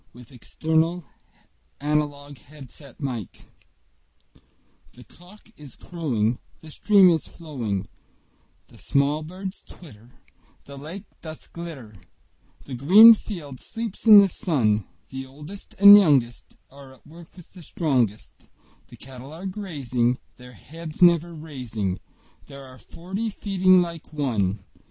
William 0.13 0.29
Wordsworth 0.31 0.63
Written 1.79 2.25
in 2.49 2.95
March 2.97 3.43
THE 4.93 5.03
cock 5.03 5.45
is 5.55 5.75
crowing, 5.75 6.39
The 6.61 6.71
stream 6.71 7.11
is 7.11 7.27
flowing, 7.27 7.87
The 8.65 8.79
small 8.79 9.21
birds 9.21 9.61
twitter, 9.61 10.09
The 10.65 10.79
lake 10.79 11.03
doth 11.21 11.53
glitter 11.53 11.97
The 12.65 12.73
green 12.73 13.13
field 13.13 13.59
sleeps 13.59 14.07
in 14.07 14.21
the 14.21 14.27
sun; 14.29 14.87
The 15.09 15.27
oldest 15.27 15.75
and 15.77 15.95
youngest 15.99 16.57
Are 16.71 16.95
at 16.95 17.05
work 17.05 17.37
with 17.37 17.53
the 17.53 17.61
strongest; 17.61 18.49
The 18.87 18.97
cattle 18.97 19.31
are 19.31 19.45
grazing, 19.45 20.17
Their 20.37 20.53
heads 20.53 21.03
never 21.03 21.31
raising; 21.35 21.99
There 22.47 22.63
are 22.65 22.79
forty 22.79 23.29
feeding 23.29 23.83
like 23.83 24.11
one! 24.11 24.65